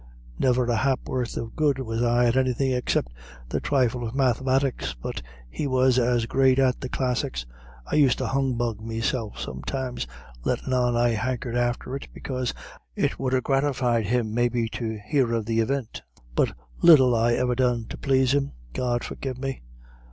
Never 0.39 0.65
a 0.65 0.77
hap'orth 0.77 1.37
of 1.37 1.55
good 1.55 1.77
was 1.77 2.01
I 2.01 2.25
at 2.25 2.35
anythin' 2.35 2.71
except 2.73 3.13
the 3.49 3.59
trifle 3.59 4.03
of 4.03 4.15
mathematics, 4.15 4.95
but 4.99 5.21
he 5.47 5.67
was 5.67 5.99
as 5.99 6.25
great 6.25 6.57
at 6.57 6.81
the 6.81 6.89
Classics.... 6.89 7.45
I 7.85 7.97
used 7.97 8.17
to 8.17 8.25
humbug 8.25 8.81
meself 8.81 9.37
somewhiles 9.37 10.07
lettin' 10.43 10.73
on 10.73 10.95
I 10.97 11.09
hankered 11.09 11.55
after 11.55 11.95
it 11.95 12.07
because 12.15 12.51
it 12.95 13.19
would 13.19 13.33
ha' 13.33 13.43
gratified 13.43 14.07
him 14.07 14.33
maybe 14.33 14.67
to 14.69 14.99
hear 15.05 15.33
of 15.33 15.45
the 15.45 15.59
event. 15.59 16.01
But 16.33 16.53
little 16.81 17.13
I 17.15 17.33
ever 17.33 17.53
done 17.53 17.85
to 17.89 17.97
plase 17.99 18.33
him, 18.33 18.53
God 18.73 19.03
forgive 19.03 19.37
me. 19.37 19.61